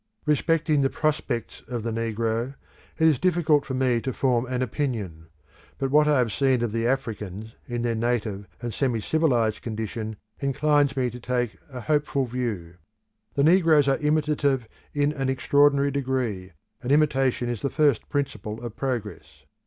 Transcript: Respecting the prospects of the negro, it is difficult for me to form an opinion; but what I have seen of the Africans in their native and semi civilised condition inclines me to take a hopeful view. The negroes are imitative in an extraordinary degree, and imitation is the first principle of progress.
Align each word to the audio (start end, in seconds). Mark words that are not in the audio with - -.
Respecting 0.25 0.81
the 0.81 0.89
prospects 0.89 1.61
of 1.67 1.83
the 1.83 1.91
negro, 1.91 2.55
it 2.97 3.07
is 3.07 3.19
difficult 3.19 3.67
for 3.67 3.75
me 3.75 4.01
to 4.01 4.11
form 4.11 4.47
an 4.47 4.63
opinion; 4.63 5.27
but 5.77 5.91
what 5.91 6.07
I 6.07 6.17
have 6.17 6.33
seen 6.33 6.63
of 6.63 6.71
the 6.71 6.87
Africans 6.87 7.55
in 7.67 7.83
their 7.83 7.93
native 7.93 8.47
and 8.63 8.73
semi 8.73 8.99
civilised 8.99 9.61
condition 9.61 10.15
inclines 10.39 10.97
me 10.97 11.11
to 11.11 11.19
take 11.19 11.59
a 11.71 11.81
hopeful 11.81 12.25
view. 12.25 12.77
The 13.35 13.43
negroes 13.43 13.87
are 13.87 13.97
imitative 13.99 14.67
in 14.91 15.11
an 15.13 15.29
extraordinary 15.29 15.91
degree, 15.91 16.53
and 16.81 16.91
imitation 16.91 17.47
is 17.47 17.61
the 17.61 17.69
first 17.69 18.09
principle 18.09 18.59
of 18.63 18.75
progress. 18.75 19.43